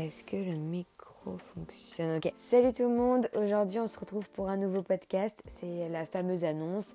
[0.00, 2.16] Est-ce que le micro fonctionne?
[2.16, 2.32] Ok.
[2.34, 3.28] Salut tout le monde.
[3.34, 5.38] Aujourd'hui, on se retrouve pour un nouveau podcast.
[5.60, 6.86] C'est la fameuse annonce.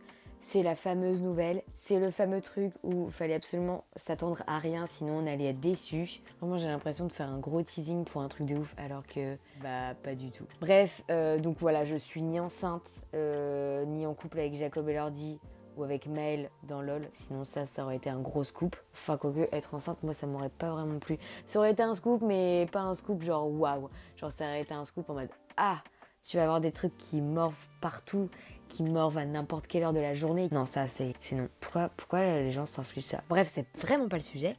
[0.42, 1.62] C'est la fameuse nouvelle.
[1.76, 5.60] C'est le fameux truc où il fallait absolument s'attendre à rien, sinon on allait être
[5.60, 6.21] déçu.
[6.41, 9.37] Vraiment, j'ai l'impression de faire un gros teasing pour un truc de ouf, alors que
[9.62, 10.46] bah pas du tout.
[10.60, 15.40] Bref, euh, donc voilà, je suis ni enceinte, euh, ni en couple avec Jacob Elordi
[15.78, 17.09] ou avec Maël dans LOL.
[17.13, 18.76] Sinon, ça, ça aurait été un gros scoop.
[18.94, 21.17] Enfin, quoique, être enceinte, moi, ça m'aurait pas vraiment plu.
[21.45, 23.90] Ça aurait été un scoop, mais pas un scoop genre waouh.
[24.17, 25.81] Genre, ça aurait été un scoop en mode Ah,
[26.23, 28.30] tu vas avoir des trucs qui morvent partout,
[28.67, 30.50] qui morvent à n'importe quelle heure de la journée.
[30.52, 31.50] Non, ça, c'est non.
[31.59, 33.22] Pourquoi, pourquoi les gens s'infligent ça?
[33.30, 34.55] Bref, c'est vraiment pas le sujet.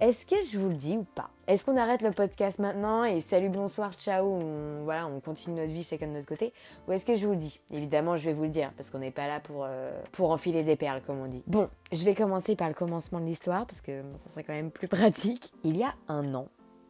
[0.00, 1.30] Est-ce que je vous le dis ou pas?
[1.46, 5.72] Est-ce qu'on arrête le podcast maintenant et salut, bonsoir, ciao, on, voilà, on continue notre
[5.72, 6.52] vie chacun de notre côté?
[6.88, 7.60] Ou est-ce que je vous le dis?
[7.70, 10.74] Évidemment, je vais vous le dire parce qu'on n'est pas là pour, euh, enfiler des
[10.74, 11.44] perles, comme on dit.
[11.46, 14.72] Bon, je vais commencer par le commencement de l'histoire parce que ça serait quand même
[14.72, 15.52] plus pratique.
[15.62, 16.48] Il y a un an,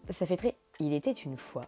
[0.08, 0.56] ça fait très...
[0.80, 1.66] Il était une fois.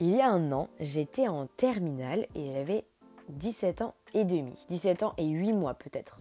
[0.00, 2.86] Il y a un an, j'étais en terminale et j'avais
[3.28, 4.54] 17 ans et demi.
[4.70, 6.18] 17 ans et 8 mois peut-être.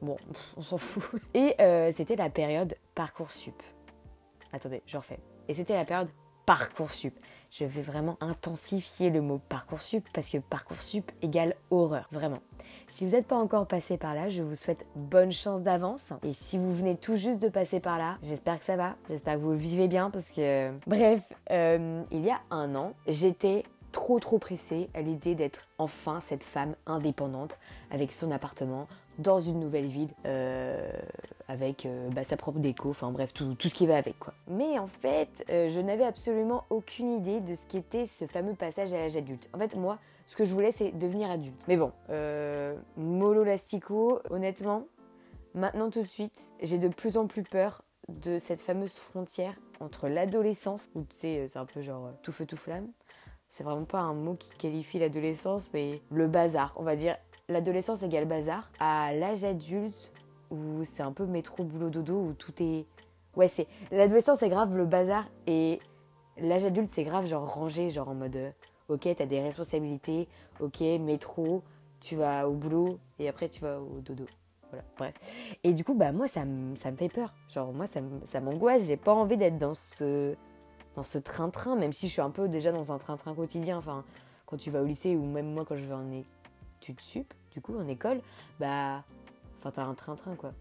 [0.00, 0.16] Bon,
[0.56, 1.20] on s'en fout.
[1.34, 3.62] Et euh, c'était la période Parcoursup.
[4.52, 5.18] Attendez, je refais.
[5.48, 6.08] Et c'était la période
[6.46, 7.14] Parcoursup.
[7.50, 12.40] Je vais vraiment intensifier le mot Parcoursup parce que Parcoursup égale horreur, vraiment.
[12.90, 16.12] Si vous n'êtes pas encore passé par là, je vous souhaite bonne chance d'avance.
[16.24, 18.96] Et si vous venez tout juste de passer par là, j'espère que ça va.
[19.08, 20.72] J'espère que vous le vivez bien parce que...
[20.86, 26.20] Bref, euh, il y a un an, j'étais trop trop pressée à l'idée d'être enfin
[26.20, 27.58] cette femme indépendante
[27.90, 28.86] avec son appartement
[29.18, 30.90] dans une nouvelle ville euh,
[31.50, 34.14] avec euh, bah, sa propre déco, enfin bref, tout, ce qui va avec.
[34.48, 38.92] Mais en fait, euh, je n'avais absolument aucune idée de ce qu'était ce fameux passage
[38.92, 39.48] à l'âge adulte.
[39.52, 41.64] En fait, moi, ce que je voulais, c'est devenir adulte.
[41.66, 41.92] Mais bon,
[42.96, 44.84] mollo lastico, honnêtement,
[45.54, 50.08] maintenant tout de suite, j'ai de plus en plus peur de cette fameuse frontière entre
[50.08, 52.88] l'adolescence, où tu sais, c'est un peu genre tout feu tout flamme,
[53.50, 57.16] c'est vraiment pas un mot qui qualifie l'adolescence, mais le bazar, on va dire.
[57.48, 58.70] L'adolescence égale bazar.
[58.78, 60.12] À l'âge adulte,
[60.50, 62.86] où c'est un peu métro, boulot, dodo, où tout est.
[63.36, 63.66] Ouais, c'est.
[63.90, 65.78] L'adolescence, c'est grave le bazar, et
[66.38, 68.36] l'âge adulte, c'est grave, genre rangé, genre en mode.
[68.36, 68.50] Euh,
[68.88, 70.28] ok, t'as des responsabilités,
[70.60, 71.62] ok, métro,
[72.00, 74.26] tu vas au boulot, et après tu vas au dodo.
[74.70, 75.14] Voilà, bref.
[75.64, 76.42] Et du coup, bah, moi, ça,
[76.76, 77.34] ça me fait peur.
[77.48, 80.34] Genre, moi, ça m'angoisse, j'ai pas envie d'être dans ce
[80.96, 83.78] dans ce train-train, même si je suis un peu déjà dans un train-train quotidien.
[83.78, 84.04] Enfin,
[84.46, 87.60] quand tu vas au lycée ou même moi quand je vais en études sup, du
[87.60, 88.20] coup, en école,
[88.58, 89.04] bah,
[89.60, 90.52] enfin, t'as un train-train quoi.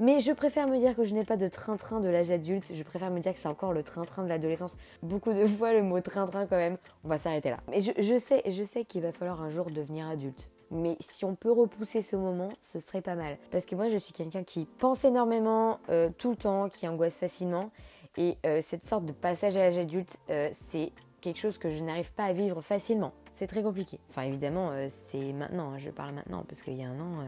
[0.00, 2.82] Mais je préfère me dire que je n'ai pas de train-train de l'âge adulte, je
[2.82, 4.74] préfère me dire que c'est encore le train-train de l'adolescence.
[5.02, 7.58] Beaucoup de fois le mot train-train quand même, on va s'arrêter là.
[7.68, 10.48] Mais je, sais, je sais qu'il va falloir un jour devenir adulte.
[10.70, 13.38] Mais si on peut repousser ce moment, ce serait pas mal.
[13.50, 17.16] Parce que moi je suis quelqu'un qui pense énormément euh, tout le temps, qui angoisse
[17.16, 17.70] facilement.
[18.16, 21.82] Et euh, cette sorte de passage à l'âge adulte, euh, c'est quelque chose que je
[21.82, 23.12] n'arrive pas à vivre facilement.
[23.32, 24.00] C'est très compliqué.
[24.10, 24.72] Enfin, évidemment,
[25.10, 27.24] c'est maintenant, hein, je parle maintenant, parce qu'il y a un an,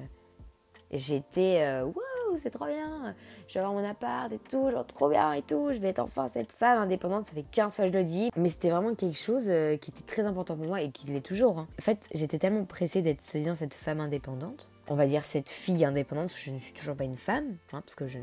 [0.92, 3.14] j'étais waouh, c'est trop bien,
[3.48, 5.98] je vais avoir mon appart et tout, genre trop bien et tout, je vais être
[5.98, 8.30] enfin cette femme indépendante, ça fait 15 fois que je le dis.
[8.36, 9.44] Mais c'était vraiment quelque chose
[9.80, 11.58] qui était très important pour moi et qui l'est toujours.
[11.58, 11.68] Hein.
[11.78, 15.84] En fait, j'étais tellement pressée d'être, soi-disant, cette femme indépendante, on va dire cette fille
[15.84, 18.18] indépendante, je ne suis toujours pas une femme, hein, parce que je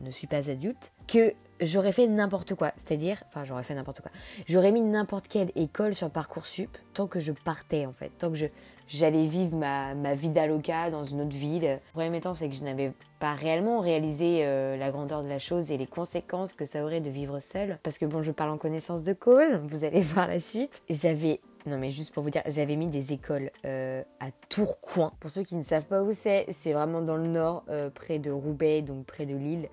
[0.00, 2.72] ne suis pas adulte, que j'aurais fait n'importe quoi.
[2.78, 4.10] C'est-à-dire, enfin, j'aurais fait n'importe quoi.
[4.48, 8.10] J'aurais mis n'importe quelle école sur Parcoursup tant que je partais, en fait.
[8.16, 8.46] Tant que je,
[8.90, 11.62] j'allais vivre ma, vie d'aloca dans une autre ville.
[11.62, 15.38] Le problème étant, c'est que je n'avais pas réellement réalisé euh, la grandeur de la
[15.38, 17.78] chose et les conséquences que ça aurait de vivre seule.
[17.82, 20.82] Parce que bon, je parle en connaissance de cause, vous allez voir la suite.
[20.90, 25.12] J'avais non mais juste pour vous dire, j'avais mis des écoles euh, à Tourcoing.
[25.20, 28.18] Pour ceux qui ne savent pas où c'est, c'est vraiment dans le nord, euh, près
[28.18, 29.68] de Roubaix, donc près de Lille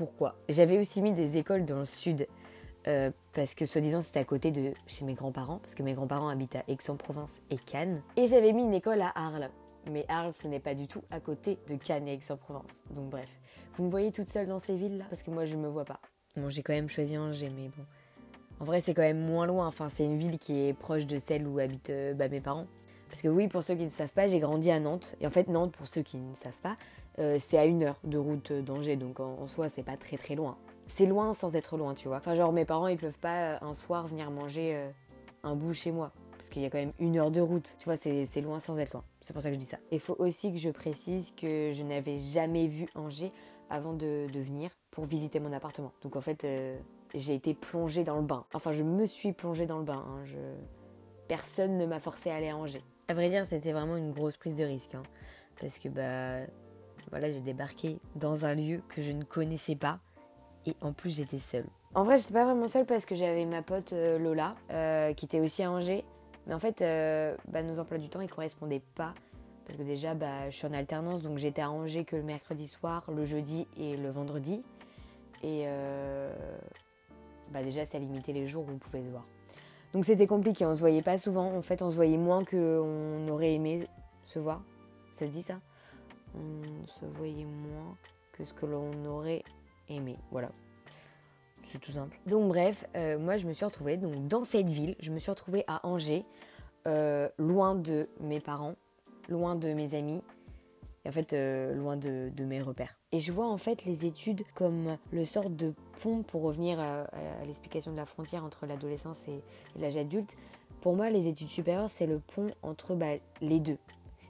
[0.00, 0.34] pourquoi?
[0.48, 2.26] J'avais aussi mis des écoles dans le sud
[2.88, 6.28] euh, parce que soi-disant c'était à côté de chez mes grands-parents, parce que mes grands-parents
[6.28, 8.02] habitent à Aix-en-Provence et Cannes.
[8.16, 9.50] Et j'avais mis une école à Arles.
[9.90, 12.70] Mais Arles, ce n'est pas du tout à côté de Cannes et Aix-en-Provence.
[12.90, 13.40] Donc bref,
[13.76, 15.04] vous me voyez toute seule dans ces villes-là?
[15.08, 16.00] Parce que moi, je me vois pas.
[16.36, 17.84] Bon, j'ai quand même choisi Angers, mais bon.
[18.60, 19.66] En vrai, c'est quand même moins loin.
[19.66, 22.66] Enfin, c'est une ville qui est proche de celle où habitent euh, bah, mes parents.
[23.08, 25.16] Parce que oui, pour ceux qui ne savent pas, j'ai grandi à Nantes.
[25.20, 26.76] Et en fait, Nantes, pour ceux qui ne savent pas,
[27.18, 30.34] euh, c'est à une heure de route d'Angers, donc en, soi, c'est pas très très
[30.34, 30.56] loin.
[30.90, 32.16] C'est loin sans être loin, tu vois.
[32.16, 34.90] Enfin, genre, mes parents, ils peuvent pas euh, un soir venir manger euh,
[35.44, 36.10] un bout chez moi.
[36.36, 37.76] Parce qu'il y a quand même une heure de route.
[37.78, 39.04] Tu vois, c'est loin sans être loin.
[39.20, 39.78] C'est pour ça que je dis ça.
[39.92, 43.32] Il faut aussi que je précise que je n'avais jamais vu Angers
[43.68, 45.92] avant de, venir pour visiter mon appartement.
[46.02, 46.46] Donc en fait,
[47.14, 48.46] j'ai été plongée dans le bain.
[48.54, 50.02] Enfin, je me suis plongée dans le bain.
[50.08, 50.24] Hein.
[51.28, 52.82] Personne ne m'a forcé à aller à Angers.
[53.08, 54.94] À vrai dire, c'était vraiment une grosse prise de risque.
[54.94, 55.02] Hein.
[55.60, 56.46] Parce que bah,
[57.10, 60.00] voilà, j'ai débarqué dans un lieu que je ne connaissais pas
[60.66, 61.66] et en plus j'étais seule.
[61.92, 65.24] En vrai, j'étais pas vraiment seule parce que j'avais ma pote euh, Lola, euh, qui
[65.24, 66.04] était aussi à Angers.
[66.46, 69.12] Mais en fait, euh, bah, nos emplois du temps, ils correspondaient pas.
[69.66, 72.68] Parce que déjà, bah, je suis en alternance, donc j'étais à Angers que le mercredi
[72.68, 74.62] soir, le jeudi et le vendredi.
[75.42, 75.66] Et
[77.50, 79.24] bah, déjà, ça limitait les jours où on pouvait se voir.
[79.92, 81.52] Donc c'était compliqué, on se voyait pas souvent.
[81.56, 83.88] En fait, on se voyait moins qu'on aurait aimé
[84.24, 84.62] se voir.
[85.12, 85.60] Ça se dit ça?
[86.36, 87.96] On se voyait moins
[88.32, 89.42] que ce que l'on aurait
[89.90, 90.16] aimé.
[90.30, 90.50] Voilà.
[91.70, 92.18] C'est tout simple.
[92.26, 94.96] Donc bref, euh, moi je me suis retrouvée donc, dans cette ville.
[94.98, 96.24] Je me suis retrouvée à Angers,
[96.86, 98.74] euh, loin de mes parents,
[99.28, 100.20] loin de mes amis,
[101.04, 102.96] et en fait euh, loin de, mes repères.
[103.12, 105.72] Et je vois en fait les études comme le sort de
[106.02, 107.06] pont pour revenir à,
[107.46, 109.40] l'explication de la frontière entre l'adolescence et,
[109.78, 110.36] l'âge adulte.
[110.80, 113.78] Pour moi, les études supérieures, c'est le pont entre bah, les deux.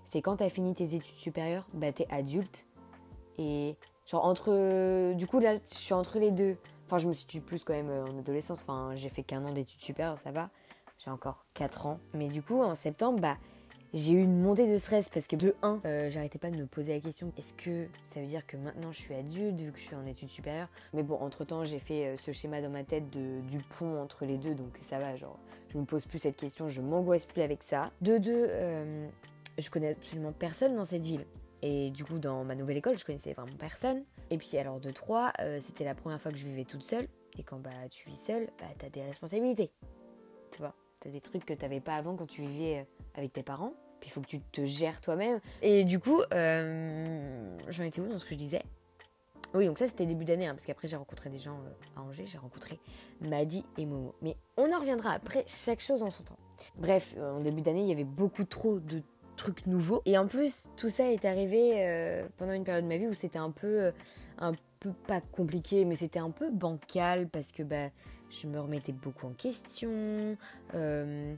[0.04, 2.66] C'est quand tu as fini tes études supérieures, bah, tu es adulte.
[3.38, 3.76] Et
[4.10, 5.14] genre entre...
[5.14, 6.56] Du coup là, je suis entre les deux.
[6.90, 8.62] Enfin, je me situe plus quand même euh, en adolescence.
[8.62, 10.50] Enfin, j'ai fait qu'un an d'études supérieures, ça va.
[10.98, 12.00] J'ai encore 4 ans.
[12.14, 13.36] Mais du coup, en septembre, bah,
[13.94, 16.66] j'ai eu une montée de stress parce que de 1, euh, j'arrêtais pas de me
[16.66, 19.78] poser la question est-ce que ça veut dire que maintenant je suis adulte vu que
[19.78, 20.68] je suis en études supérieures?
[20.92, 24.02] Mais bon, entre temps, j'ai fait euh, ce schéma dans ma tête de, du pont
[24.02, 25.38] entre les deux, donc ça va, genre,
[25.72, 27.92] je me pose plus cette question, je m'angoisse plus avec ça.
[28.00, 28.50] De 2,
[29.58, 31.24] je connais absolument personne dans cette ville.
[31.62, 34.04] Et du coup, dans ma nouvelle école, je connaissais vraiment personne.
[34.30, 37.08] Et puis alors de 3, euh, c'était la première fois que je vivais toute seule.
[37.38, 39.70] Et quand bah, tu vis seule, bah, tu as des responsabilités.
[40.50, 42.84] Tu vois, tu as des trucs que tu n'avais pas avant quand tu vivais euh,
[43.14, 43.74] avec tes parents.
[44.00, 45.40] Puis il faut que tu te gères toi-même.
[45.60, 48.62] Et du coup, euh, j'en étais où dans ce que je disais?
[49.52, 51.58] Oui, donc ça c'était début d'année, hein, parce qu'après j'ai rencontré des gens
[51.96, 52.78] à Angers, j'ai rencontré
[53.20, 54.14] Madi et Momo.
[54.22, 56.38] Mais on en reviendra après, chaque chose en son temps.
[56.76, 59.02] Bref, en début d'année, il y avait beaucoup trop de
[59.40, 60.02] trucs nouveaux.
[60.04, 63.14] Et en plus, tout ça est arrivé euh, pendant une période de ma vie où
[63.14, 63.92] c'était un peu, euh,
[64.38, 67.88] un peu pas compliqué, mais c'était un peu bancal parce que bah,
[68.28, 70.36] je me remettais beaucoup en question.
[70.74, 71.34] Euh,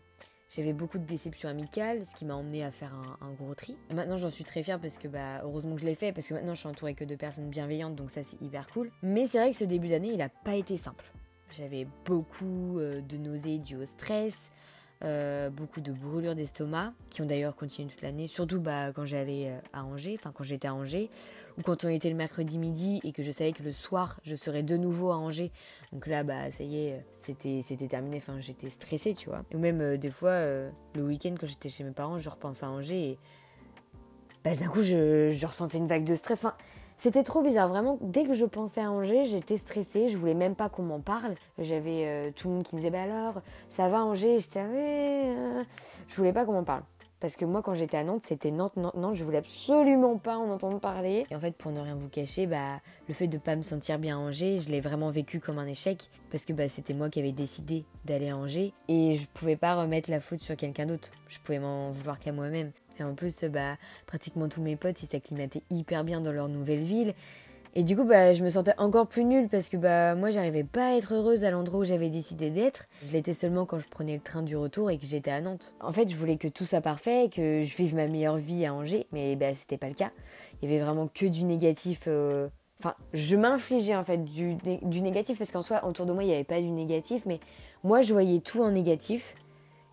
[0.49, 3.77] j'avais beaucoup de déceptions amicales, ce qui m'a emmené à faire un, gros tri.
[3.89, 6.27] Et maintenant, j'en suis très fière parce que, bah, heureusement que je l'ai fait, parce
[6.27, 8.91] que maintenant, je suis entourée que de personnes bienveillantes, donc ça, c'est hyper cool.
[9.03, 11.11] Mais c'est vrai que ce début d'année, il a pas été simple.
[11.57, 14.51] J'avais beaucoup de nausées dues au stress,
[15.05, 19.49] euh, beaucoup de brûlures d'estomac qui ont d'ailleurs continué toute l'année, surtout bah, quand j'allais
[19.49, 21.11] euh, à Angers, enfin quand j'étais à Angers,
[21.59, 24.37] ou quand on était le mercredi midi et que je savais que le soir je
[24.37, 25.51] serais de nouveau à Angers.
[25.93, 29.45] Donc là, bah ça y est, c'était, c'était terminé, enfin j'étais stressée, tu vois.
[29.55, 30.41] Ou même euh, des fois,
[30.95, 33.19] le week-end quand j'étais chez mes parents, je repense à Angers et
[34.45, 36.47] bah, d'un coup je, ressentais une vague de stress.
[37.03, 37.99] C'était trop bizarre, vraiment.
[38.01, 40.09] Dès que je pensais à Angers, j'étais stressée.
[40.09, 41.35] Je voulais même pas qu'on m'en parle.
[41.59, 44.39] J'avais euh, tout le monde qui me disait Bah alors, ça va Angers?
[44.39, 45.65] J'étais euh...
[46.07, 46.85] Je voulais pas qu'on m'en parle.
[47.19, 49.17] Parce que moi, quand j'étais à Nantes, c'était Nantes, Nantes, Nantes.
[49.17, 51.27] Je voulais absolument pas en entendre parler.
[51.29, 53.99] Et en fait, pour ne rien vous cacher, bah, le fait de pas me sentir
[53.99, 56.09] bien à Angers, je l'ai vraiment vécu comme un échec.
[56.31, 58.75] Parce que bah, c'était moi qui avais décidé d'aller à Angers.
[58.87, 61.11] Et je pouvais pas remettre la faute sur quelqu'un d'autre.
[61.27, 62.71] Je pouvais m'en vouloir qu'à moi-même.
[63.01, 66.81] Et en plus, bah, pratiquement tous mes potes, ils s'acclimataient hyper bien dans leur nouvelle
[66.81, 67.15] ville.
[67.75, 70.65] Et du coup, bah, je me sentais encore plus nulle parce que bah, moi, j'arrivais
[70.65, 72.87] pas à être heureuse à l'endroit où j'avais décidé d'être.
[73.03, 75.75] Je l'étais seulement quand je prenais le train du retour et que j'étais à Nantes.
[75.81, 78.75] En fait, je voulais que tout soit parfait, que je vive ma meilleure vie à
[78.75, 80.11] Angers, mais bah, c'était pas le cas.
[80.61, 82.03] Il y avait vraiment que du négatif.
[82.09, 82.49] Euh,
[82.79, 86.27] enfin, je m'infligeais en fait du, du négatif parce qu'en soi, autour de moi, il
[86.27, 87.41] n'y avait pas du négatif, mais
[87.85, 89.35] moi, je voyais tout en négatif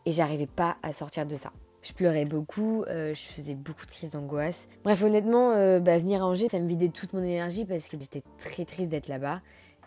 [0.05, 1.53] et j'arrivais pas à sortir de ça.
[1.81, 4.67] Je pleurais beaucoup, euh, je faisais beaucoup de crises d'angoisse.
[4.83, 7.97] Bref, honnêtement, euh, bah, venir à Angers, ça me vidait toute mon énergie parce que
[7.99, 9.41] j'étais très triste d'être là-bas.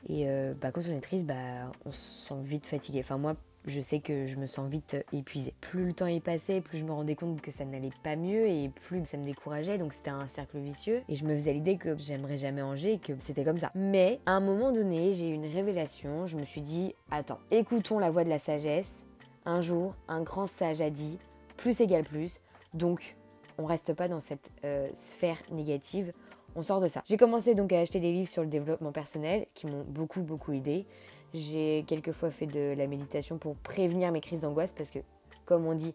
[0.09, 3.01] Et euh, bah, quand on est triste, bah, on se sent vite fatigué.
[3.01, 3.35] Enfin, moi,
[3.67, 5.55] je sais que je me sens vite épuisée.
[5.61, 8.47] Plus le temps est passé, plus je me rendais compte que ça n'allait pas mieux
[8.47, 9.79] et plus ça me décourageait.
[9.79, 11.03] Donc c'était un cercle vicieux.
[11.09, 13.71] Et je me faisais l'idée que j'aimerais jamais Angers et que c'était comme ça.
[13.75, 16.27] Mais à un moment donné, j'ai eu une révélation.
[16.27, 19.05] Je me suis dit, attends, écoutons la voix de la sagesse.
[19.45, 21.19] Un jour, un grand sage a dit
[21.63, 22.41] plus égale plus.
[22.75, 23.17] Donc,
[23.57, 26.13] on reste pas dans cette euh, sphère négative.
[26.57, 27.03] On sort de ça.
[27.07, 30.53] J'ai commencé donc à acheter des livres sur le développement personnel qui m'ont beaucoup beaucoup
[30.53, 30.87] aidé.
[31.35, 34.99] J'ai quelquefois fait de la méditation pour prévenir mes crises d'angoisse parce que,
[35.47, 35.95] comme on dit,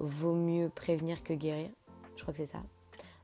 [0.00, 1.70] vaut mieux prévenir que guérir.
[2.16, 2.62] Je crois que c'est ça.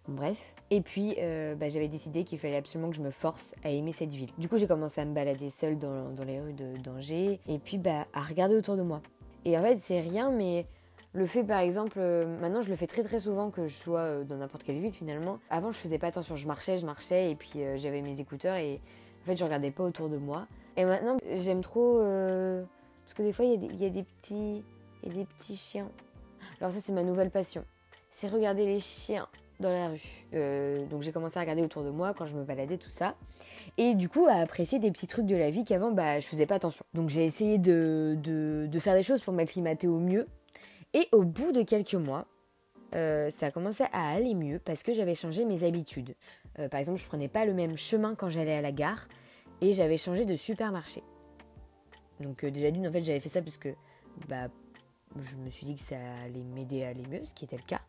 [0.09, 0.54] Bref.
[0.71, 3.92] Et puis, euh, bah, j'avais décidé qu'il fallait absolument que je me force à aimer
[3.92, 4.30] cette ville.
[4.38, 8.06] Du coup, j'ai commencé à me balader seule dans, les rues d'Angers et puis bah,
[8.14, 9.02] à regarder autour de moi.
[9.45, 10.66] Et en fait, c'est rien, mais
[11.12, 14.00] le fait, par exemple, euh, maintenant je le fais très très souvent que je sois
[14.00, 15.38] euh, dans n'importe quelle ville finalement.
[15.50, 18.56] Avant, je faisais pas attention, je marchais, je marchais et puis euh, j'avais mes écouteurs
[18.56, 18.80] et
[19.22, 20.46] en fait, je regardais pas autour de moi.
[20.76, 24.62] Et maintenant, j'aime trop parce que des fois, il y, a des petits,
[25.04, 25.88] a des petits chiens.
[26.60, 27.64] Alors ça, c'est ma nouvelle passion.
[28.10, 29.26] C'est regarder les chiens
[29.58, 30.86] dans la rue.
[30.90, 33.14] Donc j'ai commencé à regarder autour de moi quand je me baladais, tout ça.
[33.78, 36.46] Et du coup, à apprécier des petits trucs de la vie qu'avant, bah, je faisais
[36.46, 36.84] pas attention.
[36.92, 40.26] Donc j'ai essayé de, de, faire des choses pour m'acclimater au mieux.
[40.94, 42.26] Et au bout de quelques mois,
[42.94, 46.14] euh, ça a commencé à aller mieux parce que j'avais changé mes habitudes.
[46.58, 49.08] Euh, par exemple, je prenais pas le même chemin quand j'allais à la gare
[49.60, 51.02] et j'avais changé de supermarché.
[52.20, 53.74] Donc déjà d'une, en fait, j'avais fait ça parce que
[54.28, 54.48] bah,
[55.20, 57.62] je me suis dit que ça allait m'aider à aller mieux, ce qui était le
[57.62, 57.80] cas.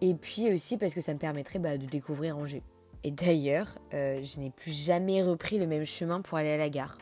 [0.00, 2.62] Et puis aussi parce que ça me permettrait bah, de découvrir Angers.
[3.04, 6.70] Et d'ailleurs, euh, je n'ai plus jamais repris le même chemin pour aller à la
[6.70, 6.98] gare.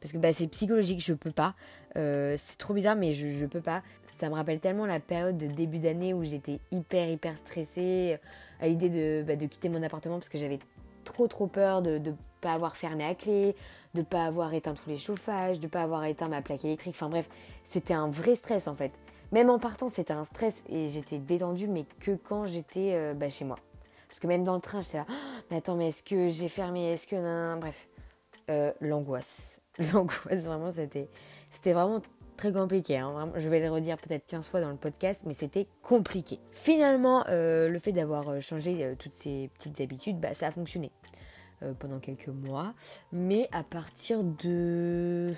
[0.00, 1.54] Parce que bah, c'est psychologique, je peux pas.
[1.96, 3.82] Euh, c'est trop bizarre, mais je, je peux pas.
[4.16, 8.18] Ça me rappelle tellement la période de début d'année où j'étais hyper, hyper stressée
[8.60, 10.58] à l'idée de, bah, de quitter mon appartement parce que j'avais
[11.04, 13.54] trop, trop peur de ne pas avoir fermé à clé,
[13.92, 16.94] de pas avoir éteint tous les chauffages, de pas avoir éteint ma plaque électrique.
[16.96, 17.28] Enfin bref,
[17.64, 18.92] c'était un vrai stress en fait.
[19.32, 23.28] Même en partant, c'était un stress et j'étais détendue, mais que quand j'étais euh, bah,
[23.28, 23.58] chez moi.
[24.08, 25.12] Parce que même dans le train, j'étais là, oh,
[25.50, 26.92] mais attends, mais est-ce que j'ai fermé?
[26.92, 27.16] Est-ce que.
[27.16, 27.88] Non, bref.
[28.48, 29.60] Euh, l'angoisse.
[29.92, 32.00] L'angoisse, vraiment, c'était vraiment
[32.36, 32.98] très compliqué.
[32.98, 33.32] Hein.
[33.36, 36.38] je vais le redire peut-être 15 fois dans le podcast, mais c'était compliqué.
[36.52, 40.90] Finalement, euh, le fait d'avoir changé toutes ces petites habitudes, bah, ça a fonctionné.
[41.62, 42.74] Euh, pendant quelques mois.
[43.12, 45.32] Mais à partir de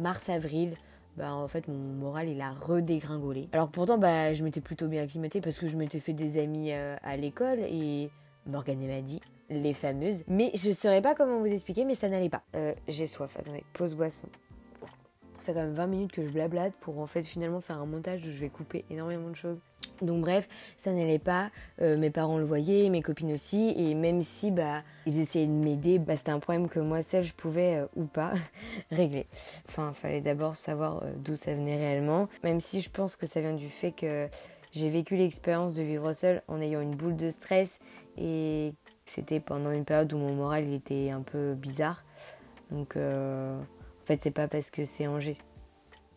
[0.00, 0.74] mars-avril,
[1.16, 3.48] bah, en fait, mon moral, il a redégringolé.
[3.52, 6.72] Alors pourtant, bah, je m'étais plutôt bien acclimatée parce que je m'étais fait des amis
[6.72, 8.10] euh, à l'école et
[8.46, 9.20] Morgane m'a dit,
[9.50, 10.24] les fameuses.
[10.26, 12.42] Mais je ne saurais pas comment vous expliquer, mais ça n'allait pas.
[12.56, 14.26] Euh, j'ai soif, attendez, pause boisson.
[15.42, 17.86] Ça fait quand même 20 minutes que je blablate pour en fait finalement faire un
[17.86, 19.60] montage où je vais couper énormément de choses.
[20.00, 21.50] Donc bref, ça n'allait pas.
[21.80, 23.74] Euh, mes parents le voyaient, mes copines aussi.
[23.76, 27.24] Et même si bah, ils essayaient de m'aider, bah, c'était un problème que moi seule
[27.24, 28.34] je pouvais euh, ou pas
[28.92, 29.26] régler.
[29.66, 32.28] Enfin, il fallait d'abord savoir euh, d'où ça venait réellement.
[32.44, 34.28] Même si je pense que ça vient du fait que
[34.70, 37.80] j'ai vécu l'expérience de vivre seule en ayant une boule de stress.
[38.16, 38.74] Et
[39.06, 42.04] c'était pendant une période où mon moral était un peu bizarre.
[42.70, 42.96] Donc
[44.02, 45.38] en fait, c'est pas parce que c'est Angers.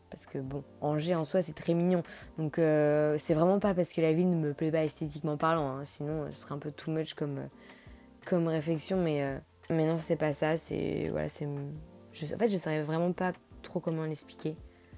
[0.09, 2.01] Parce que bon, Angers en soi, c'est très mignon.
[2.37, 5.67] Donc, euh, c'est vraiment pas parce que la ville ne me plaît pas esthétiquement parlant.
[5.67, 5.83] Hein.
[5.85, 7.47] Sinon, ce serait un peu too much comme, euh,
[8.25, 8.97] comme réflexion.
[8.97, 9.37] Mais, euh,
[9.69, 10.57] mais non, c'est pas ça.
[10.57, 11.09] C'est.
[11.11, 11.45] Voilà, c'est.
[11.45, 14.55] en fait, je savais vraiment pas trop comment l'expliquer.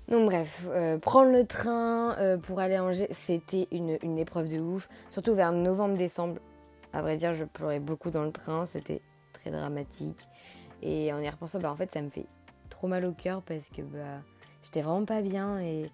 [0.07, 0.65] Donc bref,
[1.01, 4.87] prendre le train pour aller à Angers, c'était une, une, épreuve de ouf.
[5.11, 6.37] Surtout vers novembre-décembre.
[6.93, 8.65] À vrai dire, je pleurais beaucoup dans le train.
[8.65, 9.01] C'était
[9.33, 10.29] très dramatique.
[10.81, 12.25] Et en y repensant, bah, en fait, ça me fait
[12.77, 14.21] trop mal au cœur parce que bah,
[14.61, 15.89] j'étais vraiment pas bien et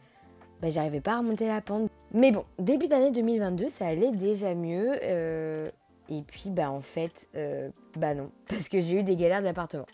[0.62, 1.90] bah, j'arrivais pas à remonter la pente.
[2.14, 5.00] Mais bon, début d'année 2022, ça allait déjà mieux.
[5.02, 5.72] Euh,
[6.10, 9.86] et puis, bah en fait, euh, bah non, parce que j'ai eu des galères d'appartement.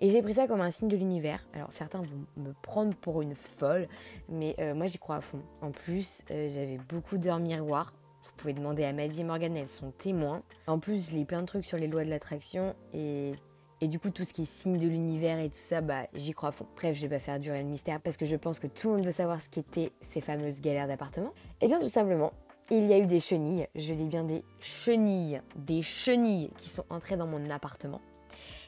[0.00, 1.46] Et j'ai pris ça comme un signe de l'univers.
[1.52, 3.86] Alors certains vont me prendre pour une folle,
[4.30, 5.42] mais euh, moi j'y crois à fond.
[5.60, 7.92] En plus, j'avais beaucoup d'heures miroirs.
[8.22, 10.42] Vous pouvez demander à Maddy et Morgan, elles sont témoins.
[10.66, 13.32] En plus, je lis plein de trucs sur les lois de l'attraction et
[13.80, 16.32] et du coup, tout ce qui est signe de l'univers et tout ça, bah, j'y
[16.32, 16.66] crois à fond.
[16.76, 18.96] Bref, je vais pas faire durer le mystère parce que je pense que tout le
[18.96, 21.32] monde veut savoir ce qu'étaient ces fameuses galères d'appartement.
[21.60, 22.32] Et eh bien, tout simplement,
[22.70, 26.84] il y a eu des chenilles, je dis bien des chenilles, des chenilles qui sont
[26.88, 28.00] entrées dans mon appartement.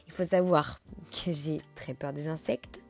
[0.07, 2.81] Il faut savoir que j'ai très peur des insectes,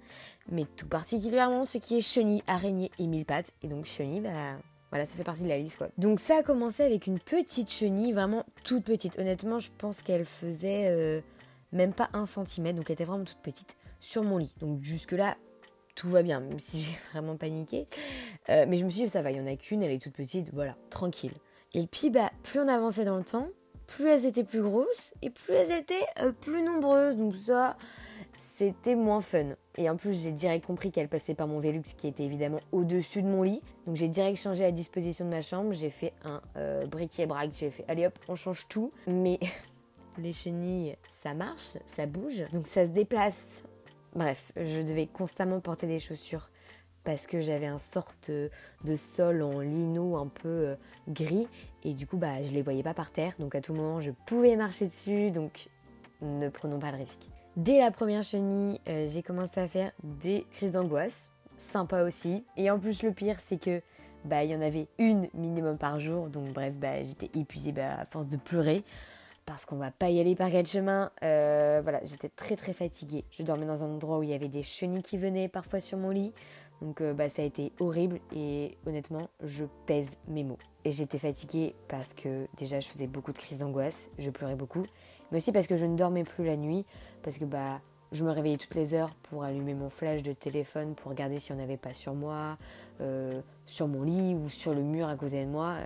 [0.51, 3.53] mais tout particulièrement ce qui est chenilles, araignées et mille pattes.
[3.63, 4.59] Et donc, chenilles, bah,
[4.91, 5.89] voilà, ça fait partie de la liste quoi.
[5.99, 9.19] Donc ça a commencé avec une petite chenille, vraiment toute petite.
[9.19, 11.21] Honnêtement, je pense qu'elle faisait euh,
[11.73, 14.55] même pas un centimètre, donc elle était vraiment toute petite, sur mon lit.
[14.61, 15.37] Donc jusque-là,
[15.95, 17.87] tout va bien, même si j'ai vraiment paniqué.
[18.49, 20.03] Euh, mais je me suis dit, ça va, il y en a qu'une, elle est
[20.03, 21.35] toute petite, voilà, tranquille.
[21.75, 23.49] Et puis, bah, plus on avançait dans le temps,
[23.87, 27.17] plus elles étaient plus grosses et plus elles étaient euh, plus nombreuses.
[27.17, 27.77] Donc ça,
[28.37, 29.55] c'était moins fun.
[29.77, 33.23] Et en plus, j'ai direct compris qu'elle passait par mon Velux qui était évidemment au-dessus
[33.23, 33.61] de mon lit.
[33.87, 35.73] Donc j'ai direct changé la disposition de ma chambre.
[35.73, 37.51] J'ai fait un euh, briquier-braque.
[37.55, 38.93] J'ai fait, allez hop, on change tout.
[39.07, 39.39] Mais
[40.19, 43.45] les chenilles, ça marche, ça bouge, donc ça se déplace.
[44.15, 46.51] Bref, je devais constamment porter des chaussures
[47.05, 50.75] parce que j'avais un sorte de sol en lino un peu euh,
[51.09, 51.49] gris.
[51.85, 53.33] Et du coup bah je les voyais pas par terre.
[53.39, 55.31] Donc à tout moment je pouvais marcher dessus.
[55.31, 55.69] Donc
[56.21, 57.29] ne prenons pas le risque.
[57.57, 62.45] Dès la première chenille, euh, j'ai commencé à faire des crises d'angoisse, sympa aussi.
[62.57, 63.81] Et en plus le pire c'est que
[64.25, 66.29] bah il y en avait une minimum par jour.
[66.29, 68.85] Donc bref bah j'étais épuisée bah, à force de pleurer
[69.49, 71.11] parce qu'on va pas y aller par quel chemin.
[71.25, 73.25] Euh, voilà, j'étais très très fatiguée.
[73.31, 75.97] Je dormais dans un endroit où il y avait des chenilles qui venaient parfois sur
[75.97, 76.35] mon lit.
[76.83, 80.59] Donc euh, bah, ça a été horrible et honnêtement, je pèse mes mots.
[80.85, 84.85] Et j'étais fatiguée parce que déjà je faisais beaucoup de crises d'angoisse, je pleurais beaucoup,
[85.33, 86.85] mais aussi parce que je ne dormais plus la nuit,
[87.23, 87.81] parce que bah
[88.13, 91.57] je me réveillais toutes les heures pour allumer mon flash de téléphone pour regarder s'il
[91.57, 92.59] n'y en avait pas sur moi,
[93.01, 95.77] euh, sur mon lit ou sur le mur à côté de moi.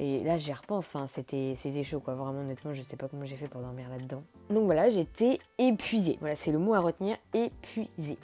[0.00, 2.14] Et là, j'y repense, enfin, c'était, c'était chaud, quoi.
[2.14, 4.22] Vraiment, honnêtement, je sais pas comment j'ai fait pour dormir là-dedans.
[4.48, 6.16] Donc voilà, j'étais épuisée.
[6.20, 8.16] Voilà, c'est le mot à retenir, épuisée.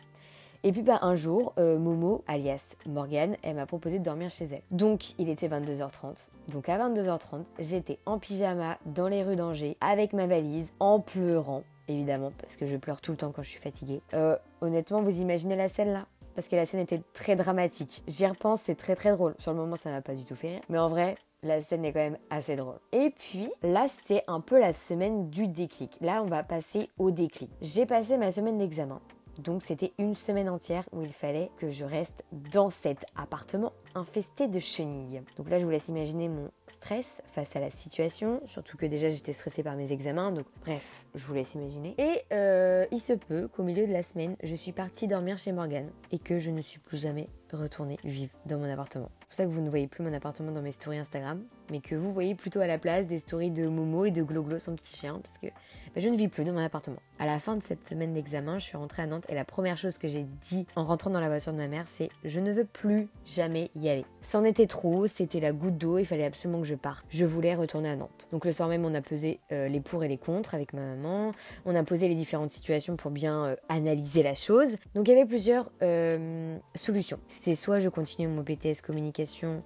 [0.65, 4.47] Et puis bah, un jour, euh, Momo, alias Morgane, elle m'a proposé de dormir chez
[4.47, 4.63] elle.
[4.71, 6.29] Donc il était 22h30.
[6.49, 11.63] Donc à 22h30, j'étais en pyjama dans les rues d'Angers avec ma valise, en pleurant,
[11.89, 14.01] évidemment, parce que je pleure tout le temps quand je suis fatiguée.
[14.15, 16.07] Euh, honnêtement, vous imaginez la scène là?
[16.35, 18.03] Parce que la scène était très dramatique.
[18.09, 19.35] J'y repense, c'est très très drôle.
[19.39, 20.61] Sur le moment, ça m'a pas du tout fait rire.
[20.69, 21.17] Mais en vrai,
[21.47, 22.79] la scène est quand même assez drôle.
[22.93, 25.97] Et puis là, c'était un peu la semaine du déclic.
[26.01, 27.51] Là, on va passer au déclic.
[27.61, 29.01] J'ai passé ma semaine d'examen.
[29.39, 34.47] Donc c'était une semaine entière où il fallait que je reste dans cet appartement infesté
[34.47, 35.23] de chenilles.
[35.37, 39.09] Donc là je vous laisse imaginer mon stress face à la situation, surtout que déjà
[39.09, 41.95] j'étais stressée par mes examens, donc bref, je vous laisse imaginer.
[41.99, 45.53] Et euh, il se peut qu'au milieu de la semaine, je suis partie dormir chez
[45.53, 49.11] Morgane et que je ne suis plus jamais retournée vivre dans mon appartement.
[49.21, 51.81] C'est pour ça que vous ne voyez plus mon appartement dans mes stories Instagram, mais
[51.81, 54.75] que vous voyez plutôt à la place des stories de Momo et de Gloglo, son
[54.77, 56.99] petit chien, parce que bah, je ne vis plus dans mon appartement.
[57.19, 59.77] À la fin de cette semaine d'examen, je suis rentrée à Nantes et la première
[59.77, 62.53] chose que j'ai dit en rentrant dans la voiture de ma mère, c'est je ne
[62.53, 63.86] veux plus jamais y
[64.21, 67.07] C'en était trop, c'était la goutte d'eau, il fallait absolument que je parte.
[67.09, 68.27] Je voulais retourner à Nantes.
[68.33, 70.81] Donc le soir même, on a pesé euh, les pour et les contre avec ma
[70.81, 71.33] maman.
[71.65, 74.77] On a posé les différentes situations pour bien euh, analyser la chose.
[74.95, 77.19] Donc il y avait plusieurs euh, solutions.
[77.29, 79.63] C'était soit je continuais mon BTS communication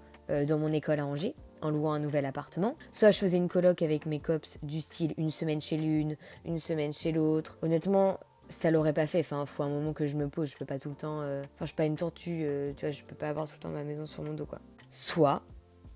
[0.46, 2.76] dans mon école à Angers en louant un nouvel appartement.
[2.92, 6.60] Soit je faisais une coloc avec mes cops du style une semaine chez l'une, une
[6.60, 7.58] semaine chez l'autre.
[7.62, 8.20] Honnêtement,
[8.50, 9.20] ça l'aurait pas fait.
[9.20, 10.50] Enfin, faut un moment que je me pose.
[10.50, 11.20] Je peux pas tout le temps.
[11.22, 12.42] Euh, enfin, je suis pas une tortue.
[12.44, 14.46] euh, tu vois, je peux pas avoir tout le temps ma maison sur mon dos,
[14.46, 14.60] quoi.
[14.90, 15.42] Soit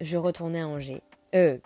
[0.00, 1.02] je retournais à Angers.
[1.34, 1.58] Euh.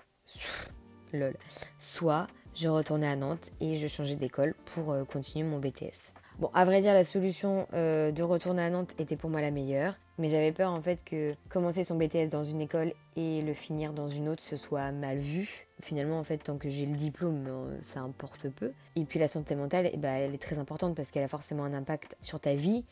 [1.12, 1.36] Lol.
[1.78, 6.12] Soit je retournais à Nantes et je changeais d'école pour euh, continuer mon BTS.
[6.38, 9.50] Bon, à vrai dire, la solution euh, de retourner à Nantes était pour moi la
[9.50, 13.52] meilleure, mais j'avais peur en fait que commencer son BTS dans une école et le
[13.54, 15.66] finir dans une autre, ce soit mal vu.
[15.82, 18.72] Finalement, en fait, tant que j'ai le diplôme, euh, ça importe peu.
[18.94, 21.64] Et puis la santé mentale, eh ben, elle est très importante parce qu'elle a forcément
[21.64, 22.84] un impact sur ta vie,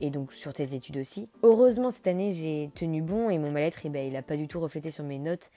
[0.00, 1.28] et donc sur tes études aussi.
[1.42, 4.48] Heureusement, cette année, j'ai tenu bon et mon mal-être, eh ben, il n'a pas du
[4.48, 5.50] tout reflété sur mes notes.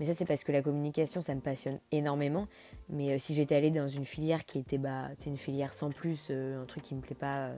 [0.00, 2.48] Mais ça, c'est parce que la communication, ça me passionne énormément.
[2.88, 6.28] Mais euh, si j'étais allée dans une filière qui était bah, une filière sans plus,
[6.30, 7.54] euh, un truc qui me plaît pas euh,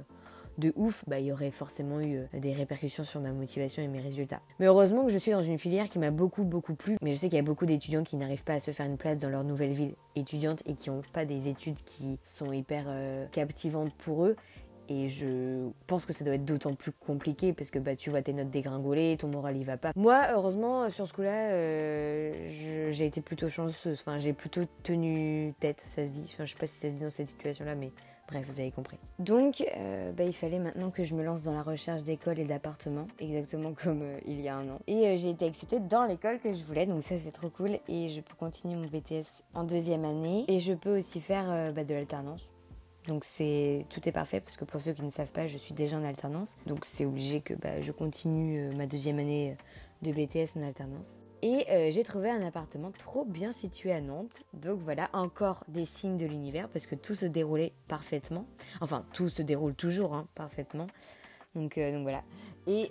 [0.58, 4.00] de ouf, bah, il y aurait forcément eu des répercussions sur ma motivation et mes
[4.00, 4.42] résultats.
[4.58, 6.96] Mais heureusement que je suis dans une filière qui m'a beaucoup, beaucoup plu.
[7.00, 8.98] Mais je sais qu'il y a beaucoup d'étudiants qui n'arrivent pas à se faire une
[8.98, 12.86] place dans leur nouvelle ville étudiante et qui n'ont pas des études qui sont hyper
[13.30, 14.36] captivantes pour eux.
[14.92, 18.20] Et je pense que ça doit être d'autant plus compliqué parce que bah, tu vois
[18.20, 19.92] tes notes dégringoler, ton moral il va pas.
[19.96, 24.00] Moi, heureusement, sur ce coup-là, euh, j'ai été plutôt chanceuse.
[24.00, 26.30] Enfin, j'ai plutôt tenu tête, ça se dit.
[26.32, 27.90] Enfin, je sais pas si ça se dit dans cette situation-là, mais
[28.28, 28.98] bref, vous avez compris.
[29.18, 32.44] Donc, euh, bah, il fallait maintenant que je me lance dans la recherche d'école et
[32.44, 34.78] d'appartement, exactement comme euh, il y a un an.
[34.86, 37.78] Et euh, j'ai été acceptée dans l'école que je voulais, donc ça c'est trop cool.
[37.88, 40.44] Et je peux continuer mon BTS en deuxième année.
[40.48, 42.50] Et je peux aussi faire euh, bah, de l'alternance.
[43.08, 45.74] Donc c'est tout est parfait parce que pour ceux qui ne savent pas, je suis
[45.74, 46.56] déjà en alternance.
[46.66, 49.56] Donc c'est obligé que bah, je continue euh, ma deuxième année
[50.04, 51.18] euh, de BTS en alternance.
[51.44, 54.44] Et euh, j'ai trouvé un appartement trop bien situé à Nantes.
[54.54, 58.46] Donc voilà, encore des signes de l'univers parce que tout se déroulait parfaitement.
[58.80, 60.86] Enfin, tout se déroule toujours hein, parfaitement.
[61.56, 62.22] Donc, voilà.
[62.66, 62.90] Et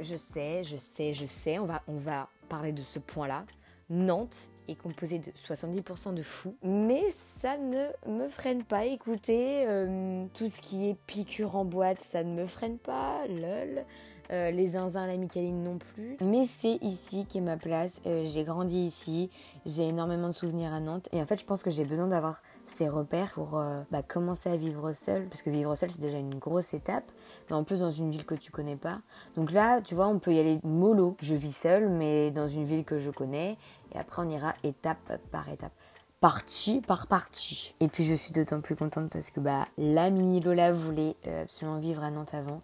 [0.00, 3.44] je sais, je sais, je sais, on va, on va parler de ce point-là.
[3.90, 8.86] Nantes est composée de 70% de fous, mais ça ne me freine pas.
[8.86, 13.84] Écoutez, euh, tout ce qui est piqûre en boîte, ça ne me freine pas, lol.
[14.30, 16.16] Euh, les zinzins, la micaline non plus.
[16.22, 18.00] Mais c'est ici qu'est ma place.
[18.06, 19.30] Euh, j'ai grandi ici,
[19.66, 21.08] j'ai énormément de souvenirs à Nantes.
[21.12, 24.48] Et en fait, je pense que j'ai besoin d'avoir ces repères pour euh, bah, commencer
[24.48, 25.26] à vivre seul.
[25.26, 27.04] Parce que vivre seul, c'est déjà une grosse étape.
[27.48, 29.00] Mais en plus, dans une ville que tu connais pas.
[29.36, 31.16] Donc là, tu vois, on peut y aller mollo.
[31.20, 33.58] Je vis seule, mais dans une ville que je connais.
[33.94, 35.72] Et après, on ira étape par étape
[36.20, 37.74] partie par partie.
[37.80, 41.78] Et puis je suis d'autant plus contente parce que bah la mini Lola voulait absolument
[41.78, 42.62] vivre à Nantes avant.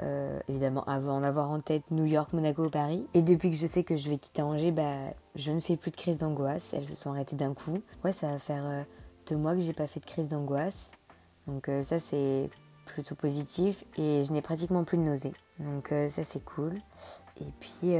[0.00, 3.06] Euh, évidemment avant d'avoir en tête New York, Monaco, Paris.
[3.14, 4.96] Et depuis que je sais que je vais quitter Angers, bah
[5.36, 6.72] je ne fais plus de crise d'angoisse.
[6.74, 7.80] Elles se sont arrêtées d'un coup.
[8.04, 8.82] Ouais, ça va faire euh,
[9.28, 10.90] deux mois que j'ai pas fait de crise d'angoisse.
[11.46, 12.50] Donc euh, ça c'est
[12.86, 15.32] plutôt positif et je n'ai pratiquement plus de nausées.
[15.60, 16.74] Donc ça c'est cool.
[17.40, 17.94] Et puis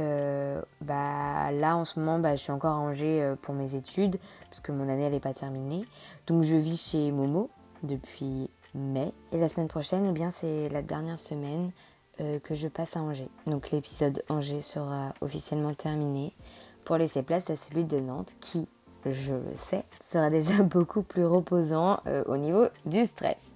[0.81, 4.59] bah là en ce moment bah, je suis encore à Angers pour mes études parce
[4.59, 5.85] que mon année elle n'est pas terminée.
[6.27, 7.49] Donc je vis chez Momo
[7.81, 11.71] depuis mai et la semaine prochaine eh bien c'est la dernière semaine
[12.21, 13.29] euh, que je passe à Angers.
[13.47, 16.33] Donc l'épisode Angers sera officiellement terminé
[16.85, 18.67] pour laisser place à celui de Nantes qui
[19.05, 23.55] je le sais, sera déjà beaucoup plus reposant euh, au niveau du stress.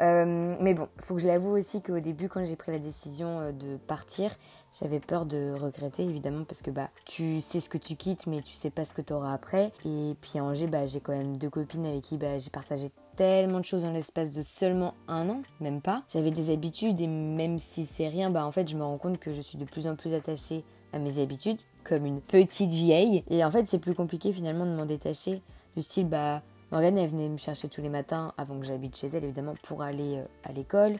[0.00, 3.52] Euh, mais bon, faut que je l'avoue aussi qu'au début, quand j'ai pris la décision
[3.52, 4.34] de partir,
[4.80, 8.40] j'avais peur de regretter évidemment parce que bah tu sais ce que tu quittes mais
[8.40, 9.72] tu sais pas ce que tu auras après.
[9.84, 12.92] Et puis à Angers, bah, j'ai quand même deux copines avec qui bah, j'ai partagé
[13.20, 16.04] tellement de choses dans l'espace de seulement un an, même pas.
[16.08, 19.18] J'avais des habitudes et même si c'est rien, bah en fait je me rends compte
[19.18, 23.22] que je suis de plus en plus attachée à mes habitudes comme une petite vieille.
[23.28, 25.42] Et en fait c'est plus compliqué finalement de m'en détacher
[25.76, 26.40] du style bah
[26.72, 29.82] Morgane elle venait me chercher tous les matins avant que j'habite chez elle évidemment pour
[29.82, 30.96] aller euh, à l'école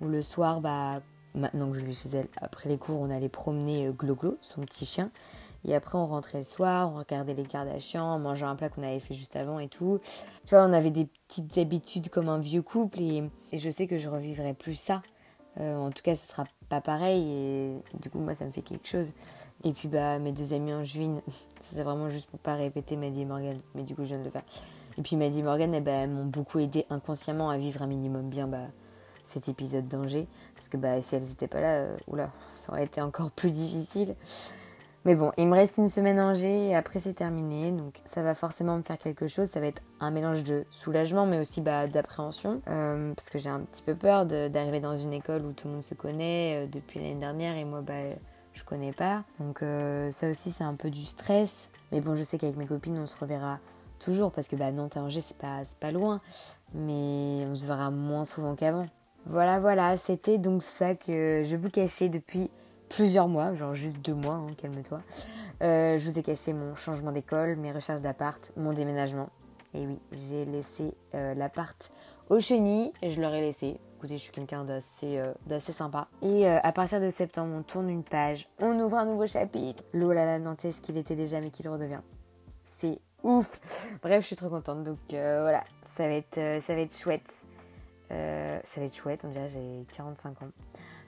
[0.00, 1.00] ou le soir bah
[1.34, 4.60] maintenant que je vais chez elle, après les cours, on allait promener euh, Glo-Glo, son
[4.60, 5.10] petit chien.
[5.66, 8.82] Et après, on rentrait le soir, on regardait les Kardashians, on mangeait un plat qu'on
[8.82, 9.98] avait fait juste avant et tout.
[10.46, 13.96] Tu vois, on avait des petites habitudes comme un vieux couple et, je sais que
[13.96, 15.02] je revivrai plus ça.
[15.60, 18.62] Euh, en tout cas, ce sera pas pareil et du coup, moi, ça me fait
[18.62, 19.12] quelque chose.
[19.62, 21.22] Et puis, bah, mes deux amis en juin,
[21.62, 24.24] c'est vraiment juste pour pas répéter Maddie et Morgan, mais du coup, je viens de
[24.24, 24.44] le faire.
[24.98, 28.28] Et puis, Maddie et Morgan, eh ben, m'ont beaucoup aidé inconsciemment à vivre un minimum
[28.28, 28.66] bien bah,
[29.24, 30.26] cet épisode d'Angers.
[30.54, 34.14] Parce que bah, si elles n'étaient pas là, euh, ça aurait été encore plus difficile.
[35.04, 37.72] Mais bon, il me reste une semaine à Angers et après c'est terminé.
[37.72, 39.48] Donc ça va forcément me faire quelque chose.
[39.48, 42.62] Ça va être un mélange de soulagement mais aussi bah, d'appréhension.
[42.68, 45.74] Euh, parce que j'ai un petit peu peur d'arriver dans une école où tout le
[45.74, 47.92] monde se connaît euh, depuis l'année dernière et moi bah,
[48.54, 49.24] je connais pas.
[49.40, 49.58] Donc
[50.10, 51.68] ça aussi c'est un peu du stress.
[51.92, 53.58] Mais bon, je sais qu'avec mes copines on se reverra
[53.98, 56.20] toujours parce que bah, Nantes à Angers c'est pas, pas loin.
[56.72, 58.86] Mais on se verra moins souvent qu'avant.
[59.26, 62.50] Voilà, voilà, c'était donc ça que je vous cachais depuis
[62.88, 65.00] plusieurs mois, genre juste deux mois, hein, calme-toi.
[65.62, 69.30] Euh, je vous ai caché mon changement d'école, mes recherches d'appart, mon déménagement.
[69.74, 71.90] Et oui, j'ai laissé euh, l'appart
[72.28, 73.80] au chenilles et je leur ai laissé.
[73.96, 76.08] Écoutez, je suis quelqu'un d'assez euh, d'assez sympa.
[76.22, 79.82] Et à partir de septembre, on tourne une page, on ouvre un nouveau chapitre.
[79.92, 82.00] L'eau la ce qu'il était déjà, mais qu'il redevient.
[82.64, 83.88] C'est ouf.
[84.02, 84.84] Bref, je suis trop contente.
[84.84, 85.64] Donc voilà,
[85.96, 87.30] ça va être, ça va être chouette.
[88.10, 90.48] Ça va être chouette, on dirait j'ai 45 ans.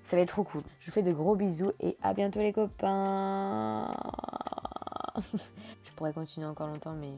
[0.06, 0.60] Ça va être trop cool.
[0.78, 3.92] Je vous fais de gros bisous et à bientôt les copains.
[5.82, 7.10] je pourrais continuer encore longtemps mais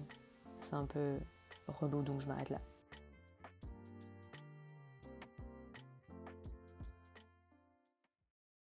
[0.63, 1.19] c'est un peu
[1.67, 2.61] relou donc je m'arrête là.